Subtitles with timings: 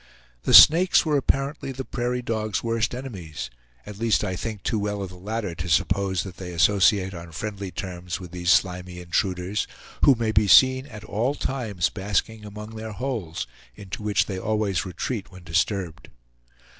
[0.45, 3.51] The snakes were apparently the prairie dog's worst enemies,
[3.85, 7.31] at least I think too well of the latter to suppose that they associate on
[7.31, 9.67] friendly terms with these slimy intruders,
[10.03, 13.45] who may be seen at all times basking among their holes,
[13.75, 16.09] into which they always retreat when disturbed.